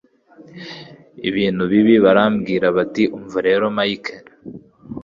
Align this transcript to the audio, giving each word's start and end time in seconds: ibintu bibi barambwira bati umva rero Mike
ibintu 1.29 1.63
bibi 1.71 1.95
barambwira 2.05 2.67
bati 2.77 3.03
umva 3.17 3.37
rero 3.47 3.65
Mike 3.77 4.13